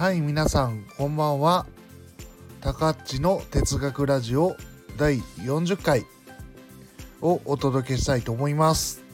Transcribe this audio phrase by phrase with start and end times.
[0.00, 1.66] はい皆さんこんばんは。
[2.62, 4.56] 高っちの哲学ラジオ
[4.96, 6.06] 第40回
[7.20, 9.04] をお届けしたいと思います。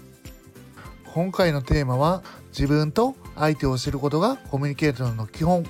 [1.13, 5.65] 今回のテーマは自分と相手を知ることがコミュニケーションの基本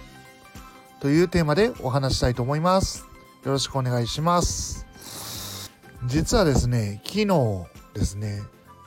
[1.01, 3.07] というテーマでお話したいと思います。
[3.47, 4.87] よろしくお願いします。
[6.05, 7.27] 実はですね昨日
[7.95, 8.43] ですね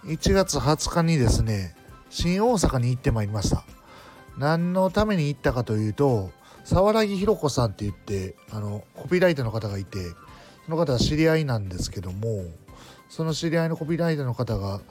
[0.05, 1.75] 1月20日にですね
[2.11, 3.63] 新大阪に行ってまいりました。
[4.39, 6.31] 何のために行ったかというと
[6.63, 9.99] 沢木ひろ子さんって言ってあのコピーライターの方がいて
[10.65, 12.45] その方は知り合いなんですけども
[13.09, 14.81] その知り合いのコピーライターの方が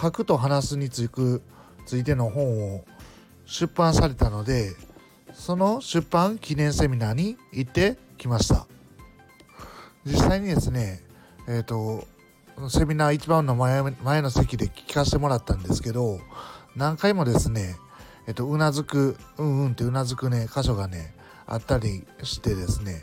[0.00, 1.42] 書くと話すにつく
[1.84, 2.84] ついての本を
[3.44, 4.72] 出版されたので
[5.34, 8.66] その出版記念セミナーに行ってきました。
[10.04, 11.02] 実際にですね
[11.48, 12.06] えっ、ー、と
[12.68, 13.82] セミナー一番の前
[14.22, 16.20] の席で聞かせてもらったんですけど
[16.76, 17.76] 何回もですね
[18.30, 21.12] えっと、うなずく、うんうんってうなずくね、箇所がね、
[21.48, 23.02] あったりしてですね、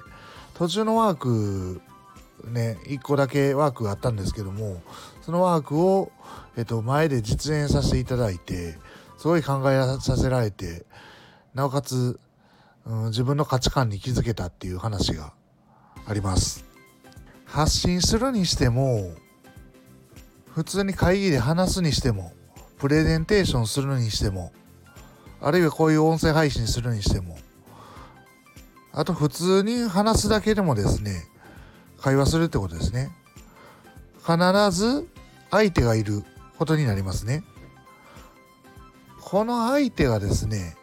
[0.54, 1.82] 途中のワーク、
[2.46, 4.82] ね、1個だけワークがあったんですけども、
[5.22, 6.14] そのワークを、
[6.56, 8.78] えっと、前で実演させていただいて、
[9.18, 10.86] すごい考えさせられて、
[11.54, 12.22] なおかつ、
[12.86, 15.34] うん、自分の価値観に気づけたっていう話が
[16.08, 16.64] あります。
[17.46, 19.12] 発信するにしても、
[20.56, 22.32] 普通に会議で話すにしても、
[22.78, 24.54] プレゼンテーションするにしても、
[25.42, 27.38] あるいはこういう音声配信するにしても
[28.92, 31.24] あと普通に話すだけでもですね
[32.02, 33.10] 会話するってことですね。
[34.26, 34.38] 必
[34.72, 35.08] ず
[35.50, 36.24] 相手がいる
[36.58, 37.44] ことになりますね。
[39.22, 40.76] この相手がですね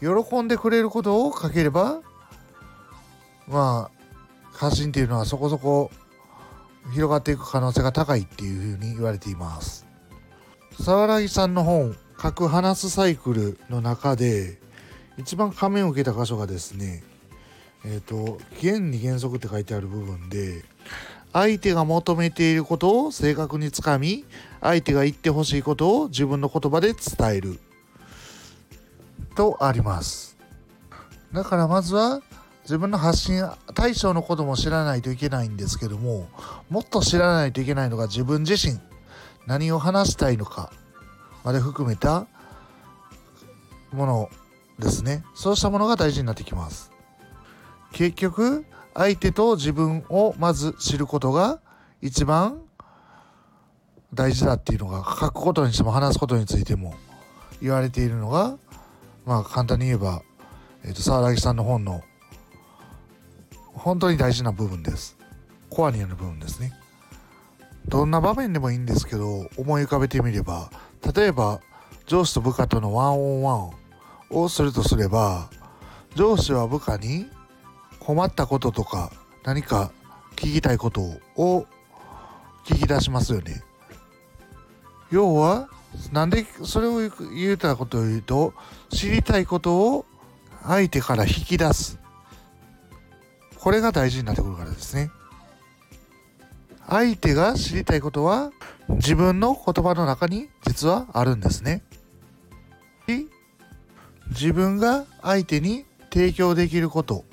[0.00, 2.00] 喜んでくれることを書ければ
[3.48, 5.90] まあ発信っていうのはそこそこ
[6.92, 9.86] 広がっていく可能性が高いっていうふうに言われています。
[10.80, 14.56] 沢良さんの本核話すサイクルの中で
[15.18, 17.02] 一番仮面を受けた箇所がですね
[17.84, 20.62] えっ、ー、と原理原則って書いてある部分で
[21.32, 24.24] 相手が求めていることを正確につかみ
[24.60, 27.58] 相手が言ってほしいことを自分の言葉で伝える。
[29.34, 30.36] とあります。
[31.32, 32.22] だからまずは
[32.62, 33.42] 自分の発信
[33.74, 36.28] 対象のことも知らないといけないんですけども
[36.70, 38.78] もっと知らないといけないのが自分自身。
[39.44, 40.72] 何を話したいのか。
[41.44, 42.26] まで含めた
[43.92, 44.30] もの
[44.78, 45.24] ですね。
[45.34, 46.90] そうしたものが大事になってきます。
[47.92, 48.64] 結局
[48.94, 51.60] 相手と自分をまず知ることが
[52.00, 52.60] 一番
[54.14, 56.94] 大事だっていうのが書くことにしても話すことについても
[57.60, 58.58] 言われているのが
[59.24, 60.22] まあ簡単に言えば、
[60.84, 62.02] えーと、沢木さんの本の
[63.72, 65.16] 本当に大事な部分です。
[65.70, 66.72] コアにある部分ですね。
[67.88, 70.70] どんな場面でもいいんですけど思い浮かべてみれば
[71.14, 71.60] 例えば
[72.06, 73.70] 上司と部下とのワンオンワン
[74.30, 75.50] をするとすれば
[76.14, 77.26] 上司は部下に
[77.98, 79.12] 困ったこととか
[79.44, 79.92] 何か
[80.36, 81.00] 聞きたいこと
[81.36, 81.66] を
[82.64, 83.62] 聞き出しますよね。
[85.10, 85.68] 要は
[86.10, 86.98] なんでそれを
[87.34, 88.54] 言うたことを言うと
[88.88, 90.06] 知りたいことを
[90.62, 91.98] 相手から引き出す
[93.58, 95.10] これが大事になってくるからですね。
[96.92, 98.52] 相手が知りたいことは
[98.90, 101.82] 自分の言葉の中に実はあるんですね。
[104.28, 107.24] 自分が相手に提供できること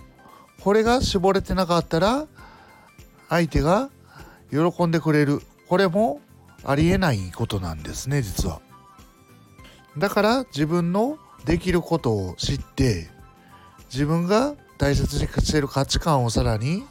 [0.62, 2.28] これが絞れてなかったら
[3.28, 3.90] 相手が
[4.50, 6.22] 喜んでくれるこれも
[6.64, 8.62] ありえないことなんですね実は。
[9.98, 13.10] だから自分のできることを知って
[13.92, 16.86] 自分が大切にしている価値観をさらに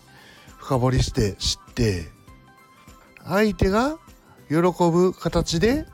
[0.58, 2.17] 深掘りして知って
[3.28, 3.98] 相手が
[4.48, 5.84] 喜ぶ形で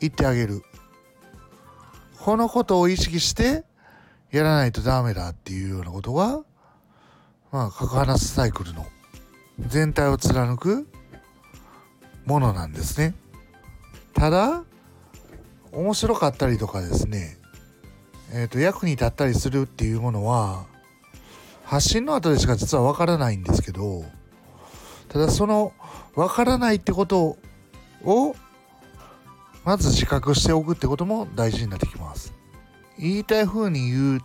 [0.00, 0.62] 言ってあげる。
[2.18, 3.64] このことを意識して
[4.30, 6.40] やらないとダメだっていうようなことが
[7.52, 8.86] まあ核話すサイクルの
[9.60, 10.88] 全体を貫く
[12.24, 13.14] ものなんですね。
[14.14, 14.64] ただ
[15.70, 17.36] 面白かったりとかですね
[18.32, 20.64] えっ、と役に立ったりするっていうものは
[21.64, 24.04] 発信の後でしか実はわからないんですけど
[25.08, 25.72] ただその
[26.14, 27.38] わからないってこと
[28.04, 28.36] を
[29.64, 32.34] まず自覚しておくってことも大事になってきます。
[32.98, 34.20] 言いたい風に言うっ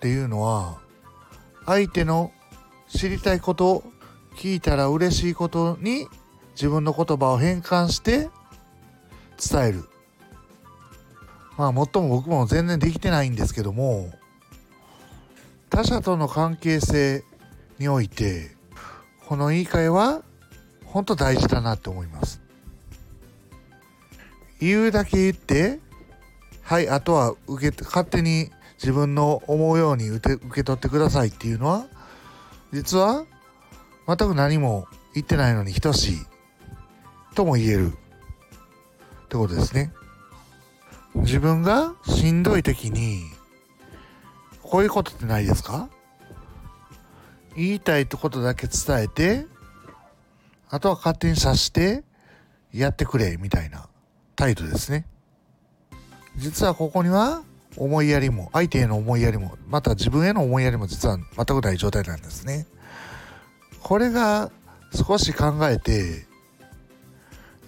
[0.00, 0.78] ていうのは
[1.66, 2.32] 相手の
[2.88, 3.84] 知りたいこと
[4.36, 6.06] 聞いたら嬉しいことに
[6.54, 8.30] 自分の言葉を変換して
[9.38, 9.84] 伝える。
[11.58, 14.10] まあもっとも僕も全然できてないんですけども
[15.68, 17.24] 他者との関係性
[17.78, 18.56] において
[19.26, 20.22] この言い換えは
[20.92, 22.40] 本当大事だなって思います。
[24.60, 25.80] 言うだけ言って、
[26.62, 31.86] はい、あとは受け、勝手に自分の思うように受け取ってくださいっていうのは
[32.72, 33.24] 実は
[34.06, 36.16] 全く何も言ってないのに等しい
[37.34, 37.90] とも言えるっ
[39.28, 39.92] てことですね。
[41.14, 43.22] 自分がしんどい時に
[44.62, 45.88] こういうことってないですか？
[47.56, 49.46] 言いたいってことだけ伝えて
[50.72, 52.02] あとは勝手に察して
[52.72, 53.88] やってくれみたいな
[54.34, 55.04] 態度ですね。
[56.36, 57.42] 実はここには
[57.76, 62.66] 思いやりも相手への思いやりもまた自分への思いやりも実は全くない状態なんですね。
[63.82, 64.50] これが
[64.94, 66.26] 少し考えて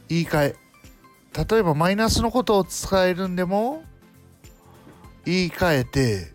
[0.08, 0.56] 言い換え
[1.50, 3.84] 例えばマイナスのことを伝えるんでも
[5.26, 6.32] 言い換えて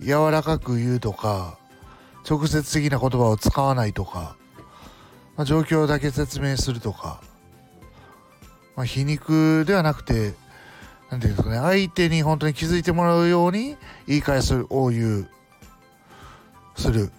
[0.00, 1.58] 柔らかく言うとか
[2.28, 4.36] 直接的な言葉を使わないとか、
[5.42, 7.20] まあ、状況だけ説明するとか、
[8.76, 10.34] まあ、皮肉ではなくて
[11.10, 15.28] 何て言うんですかね相手に本当に気づいてもらうように言い返すを言
[16.76, 17.10] する。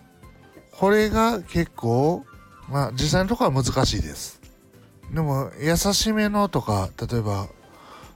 [0.71, 2.25] これが結構
[2.69, 4.39] まあ実際のところは難しいです。
[5.13, 7.49] でも優しめのとか例えば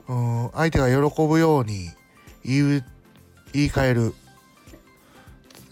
[0.07, 1.89] うん相手が喜ぶように
[2.45, 2.85] 言う
[3.51, 4.13] 言い換える。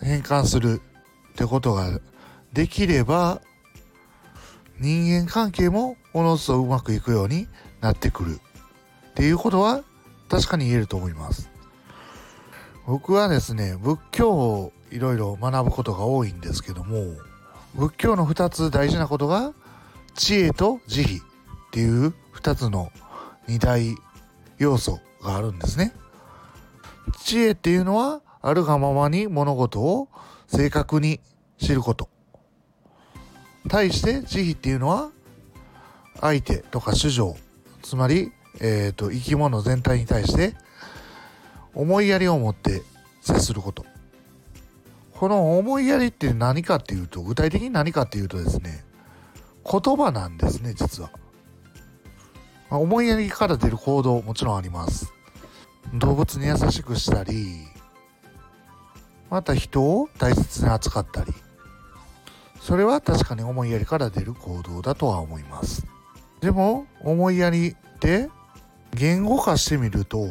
[0.01, 0.81] 変換する
[1.31, 2.01] ってことが
[2.51, 3.41] できれば
[4.79, 7.47] 人間関係もおのずとうまくいくように
[7.81, 8.39] なってくる
[9.09, 9.83] っていうことは
[10.29, 11.49] 確かに言えると思います。
[12.85, 17.15] 僕はですね仏教をいろいろ学ぶことが多いんですけども
[17.73, 19.53] 仏教の2つ大事なことが
[20.13, 22.91] 知恵と慈悲っていう2つの
[23.47, 23.95] 二大
[24.57, 25.93] 要素があるんですね。
[27.23, 30.07] 知恵っていうのはあるがままに物事を
[30.47, 31.19] 正確に
[31.57, 32.09] 知ること。
[33.67, 35.09] 対して慈悲っていうのは
[36.21, 37.35] 相手とか主情
[37.81, 40.55] つまり、えーと、生き物全体に対して
[41.73, 42.81] 思いやりを持って
[43.21, 43.85] 接すること。
[45.13, 48.83] この思いやりって何かっていうと具体的に何かっていうとですね
[49.63, 51.09] 言葉なんですね実は、
[52.69, 55.13] まあ、思いやりから出る行動もちろんあります。
[55.93, 57.65] 動物に優しくしたり
[59.29, 61.33] また人を大切に扱ったり
[62.65, 65.85] それは確かに思いやりから出る行動だとは思います。
[66.41, 68.27] でも思いやりって
[68.91, 70.25] 言語化してみると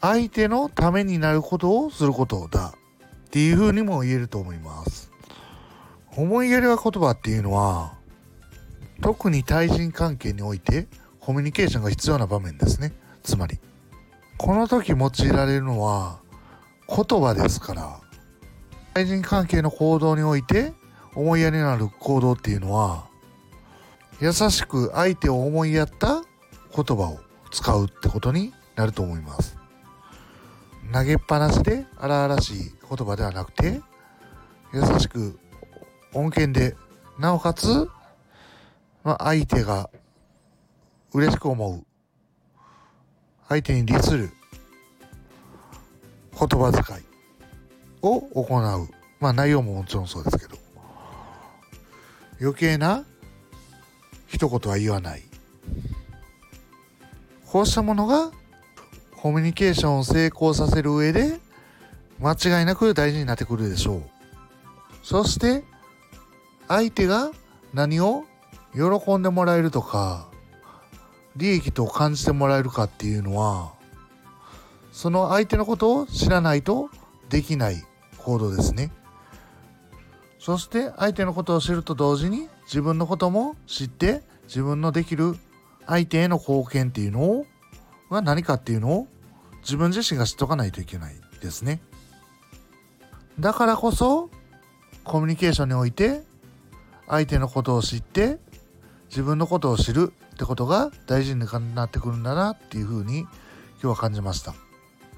[0.00, 2.68] 相手のためになることをすることだ。
[2.68, 5.10] っていうふうにも言えると思います。
[6.16, 7.94] 思いやりは言葉っていうのは
[9.00, 10.86] 特に対人関係において
[11.18, 12.92] コミュニケーションが必要な場面ですね。
[13.24, 13.58] つまり
[14.38, 16.20] この時用いられるのは
[16.86, 18.01] 言葉ですから。
[18.94, 20.74] 対人関係の行動において
[21.14, 23.06] 思いやりのある行動っていうのは
[24.20, 26.22] 優しく相手を思いやった
[26.74, 29.58] 言葉を使うってことになると思います。
[30.92, 32.56] 投げっぱなしで荒々しい
[32.88, 33.80] 言葉ではなくて
[34.74, 35.38] 優しく
[36.12, 36.76] 恩恵で
[37.18, 37.88] なおかつ、
[39.02, 39.88] まあ、相手が
[41.14, 41.84] 嬉しく思う
[43.48, 44.30] 相手に利する
[46.38, 47.11] 言葉遣い。
[48.02, 48.88] を行う。
[49.20, 50.58] まあ内容ももちろんそうですけど。
[52.40, 53.04] 余計な
[54.26, 55.22] 一言は言わない。
[57.46, 58.32] こうしたものが
[59.16, 61.38] コミュニケーションを成功させる上で
[62.18, 64.02] 間違いなく大事になってくるでしょう。
[65.02, 65.62] そして
[66.68, 67.30] 相手が
[67.74, 68.24] 何を
[68.74, 70.28] 喜んでもらえるとか
[71.36, 73.72] 利益と感じてもらえるかっていうのは
[74.92, 76.88] その相手のことを知らないと
[77.28, 77.84] できない
[78.22, 78.92] 行動ですね
[80.38, 85.36] そして相手のことを知ると同時に自分のことも知って自分のできる
[85.86, 87.46] 相手への貢献っていうのを
[88.08, 89.06] は何かっていうのを
[89.62, 91.80] 自分自身が知っとかないといけないですね
[93.38, 94.30] だからこそ
[95.04, 96.22] コミュニケーションにおいて
[97.08, 98.38] 相手のことを知って
[99.08, 103.30] 自分のことを知るってことが大事になってくるんだなっていうふうに今
[103.80, 104.54] 日は感じました。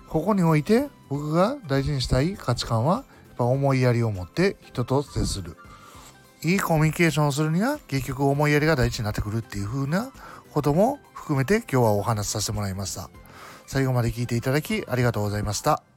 [0.08, 3.04] ここにおいて僕が大事にしたい価値観はやっ
[3.36, 5.56] ぱ思いやりを持って人と接する。
[6.42, 10.10] いいコミュニケーションをするには結局思いやりが大事になってくるっていう風な
[10.52, 13.10] ことも含めて今日はお話しさせてもらいました。
[13.68, 15.93] 最後まで聞いていただきありがとうございました。